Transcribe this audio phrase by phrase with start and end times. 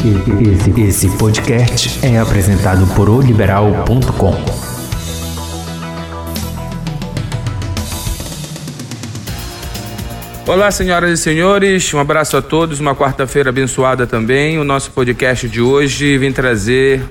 [0.00, 4.34] Esse, esse podcast é apresentado por oliberal.com.
[10.50, 14.58] Olá, senhoras e senhores, um abraço a todos, uma quarta-feira abençoada também.
[14.58, 17.02] O nosso podcast de hoje vem trazer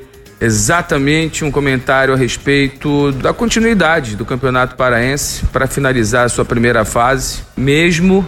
[0.42, 6.84] exatamente um comentário a respeito da continuidade do Campeonato Paraense para finalizar a sua primeira
[6.84, 8.28] fase, mesmo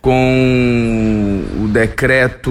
[0.00, 2.50] com o decreto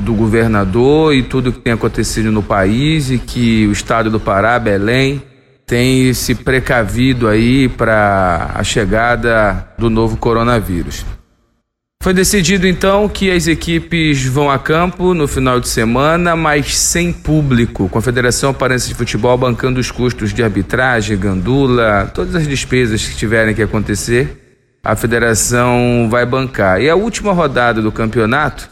[0.00, 4.58] do governador e tudo que tem acontecido no país e que o estado do Pará,
[4.58, 5.22] Belém,
[5.64, 11.04] tem se precavido aí para a chegada do novo coronavírus.
[12.02, 17.12] Foi decidido então que as equipes vão a campo no final de semana, mas sem
[17.12, 22.46] público, com a Federação Parense de Futebol bancando os custos de arbitragem, gandula, todas as
[22.46, 24.47] despesas que tiverem que acontecer
[24.88, 26.80] a federação vai bancar.
[26.80, 28.70] E a última rodada do campeonato,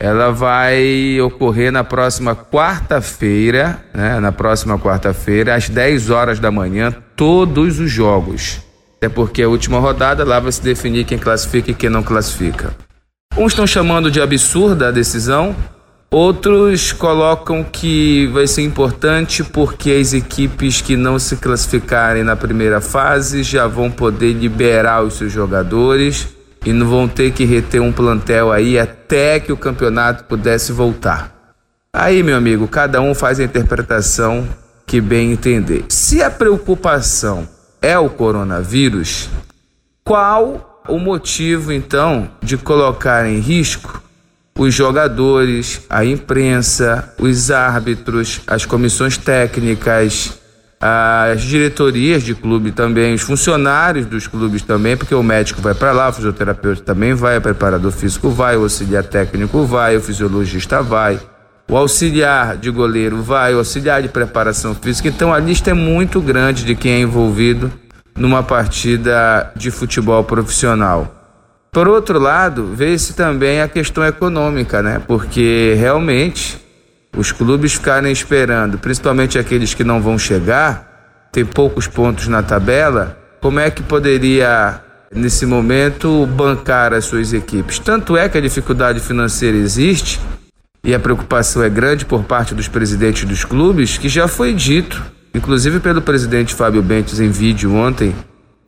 [0.00, 4.18] ela vai ocorrer na próxima quarta-feira, né?
[4.18, 8.62] Na próxima quarta-feira, às 10 horas da manhã, todos os jogos.
[8.96, 12.74] Até porque a última rodada lá vai se definir quem classifica e quem não classifica.
[13.36, 15.54] Uns estão chamando de absurda a decisão,
[16.12, 22.82] Outros colocam que vai ser importante porque as equipes que não se classificarem na primeira
[22.82, 26.28] fase já vão poder liberar os seus jogadores
[26.66, 31.56] e não vão ter que reter um plantel aí até que o campeonato pudesse voltar.
[31.94, 34.46] Aí, meu amigo, cada um faz a interpretação
[34.86, 35.86] que bem entender.
[35.88, 37.48] Se a preocupação
[37.80, 39.30] é o coronavírus,
[40.04, 44.02] qual o motivo então de colocar em risco
[44.58, 50.40] os jogadores, a imprensa, os árbitros, as comissões técnicas,
[50.80, 55.92] as diretorias de clube também, os funcionários dos clubes também, porque o médico vai para
[55.92, 60.82] lá, o fisioterapeuta também vai, o preparador físico vai, o auxiliar técnico vai, o fisiologista
[60.82, 61.20] vai,
[61.70, 65.08] o auxiliar de goleiro vai, o auxiliar de preparação física.
[65.08, 67.72] Então a lista é muito grande de quem é envolvido
[68.16, 71.21] numa partida de futebol profissional.
[71.74, 75.00] Por outro lado, vê-se também a questão econômica, né?
[75.06, 76.58] Porque realmente
[77.16, 83.18] os clubes ficarem esperando, principalmente aqueles que não vão chegar, tem poucos pontos na tabela,
[83.40, 84.82] como é que poderia
[85.14, 87.78] nesse momento bancar as suas equipes?
[87.78, 90.20] Tanto é que a dificuldade financeira existe
[90.84, 95.02] e a preocupação é grande por parte dos presidentes dos clubes, que já foi dito,
[95.34, 98.14] inclusive pelo presidente Fábio Bentes em vídeo ontem,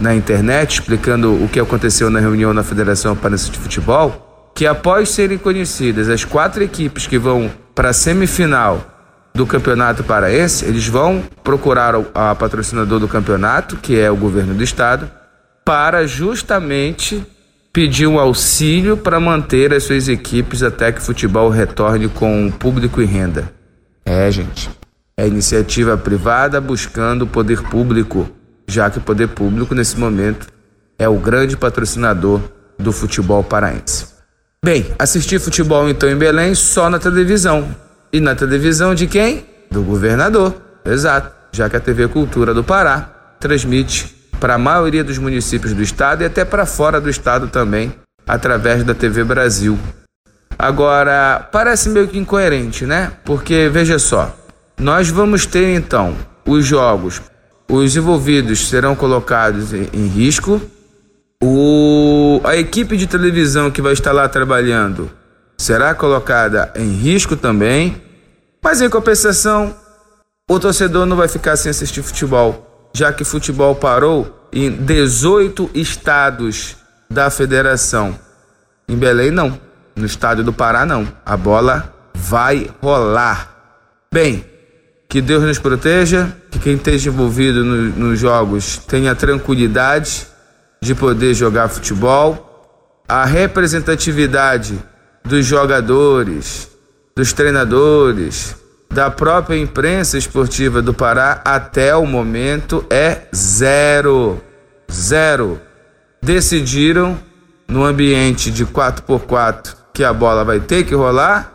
[0.04, 5.08] na internet explicando o que aconteceu na reunião na Federação Paranense de Futebol, que após
[5.08, 8.84] serem conhecidas as quatro equipes que vão para a semifinal
[9.34, 14.62] do Campeonato Paraense, eles vão procurar a patrocinador do campeonato, que é o governo do
[14.62, 15.10] estado,
[15.64, 17.26] para justamente
[17.72, 23.00] pedir um auxílio para manter as suas equipes até que o futebol retorne com público
[23.00, 23.50] e renda.
[24.04, 24.68] É, gente.
[25.16, 28.28] É iniciativa privada buscando o poder público
[28.66, 30.46] já que o poder público, nesse momento,
[30.98, 32.40] é o grande patrocinador
[32.78, 34.06] do futebol paraense.
[34.64, 37.74] Bem, assistir futebol então em Belém só na televisão.
[38.12, 39.46] E na televisão de quem?
[39.70, 40.54] Do governador.
[40.84, 45.82] Exato, já que a TV Cultura do Pará transmite para a maioria dos municípios do
[45.82, 47.94] estado e até para fora do estado também,
[48.26, 49.78] através da TV Brasil.
[50.58, 53.12] Agora, parece meio que incoerente, né?
[53.24, 54.34] Porque veja só,
[54.78, 57.20] nós vamos ter então os jogos
[57.68, 60.60] os envolvidos serão colocados em, em risco.
[61.42, 65.10] O, a equipe de televisão que vai estar lá trabalhando
[65.56, 68.00] será colocada em risco também.
[68.62, 69.74] Mas em compensação,
[70.48, 76.76] o torcedor não vai ficar sem assistir futebol, já que futebol parou em 18 estados
[77.10, 78.18] da federação.
[78.88, 79.58] Em Belém, não.
[79.96, 81.06] No estádio do Pará, não.
[81.24, 83.54] A bola vai rolar.
[84.12, 84.44] Bem,
[85.14, 90.26] que Deus nos proteja, que quem esteja envolvido no, nos jogos tenha tranquilidade
[90.82, 93.00] de poder jogar futebol.
[93.06, 94.76] A representatividade
[95.24, 96.68] dos jogadores,
[97.14, 98.56] dos treinadores,
[98.90, 104.42] da própria imprensa esportiva do Pará até o momento é zero.
[104.90, 105.60] Zero.
[106.20, 107.16] Decidiram
[107.68, 111.52] no ambiente de 4x4 que a bola vai ter que rolar.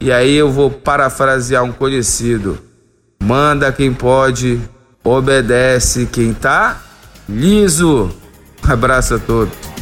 [0.00, 2.72] E aí eu vou parafrasear um conhecido.
[3.24, 4.60] Manda quem pode,
[5.02, 6.82] obedece quem tá
[7.26, 8.14] liso.
[8.62, 9.73] Abraço a todos.